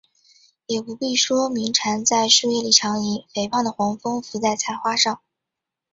[0.65, 5.21] 也不必说鸣蝉在树叶里长吟，肥胖的黄蜂伏在菜花上